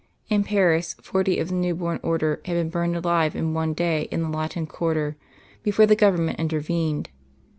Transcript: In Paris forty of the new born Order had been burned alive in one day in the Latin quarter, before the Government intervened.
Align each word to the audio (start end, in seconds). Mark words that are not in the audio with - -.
In 0.29 0.43
Paris 0.43 0.95
forty 0.99 1.37
of 1.37 1.49
the 1.49 1.53
new 1.53 1.75
born 1.75 1.99
Order 2.01 2.41
had 2.45 2.55
been 2.55 2.71
burned 2.71 2.95
alive 2.95 3.35
in 3.35 3.53
one 3.53 3.75
day 3.75 4.07
in 4.09 4.23
the 4.23 4.29
Latin 4.35 4.65
quarter, 4.65 5.15
before 5.61 5.85
the 5.85 5.95
Government 5.95 6.39
intervened. 6.39 7.09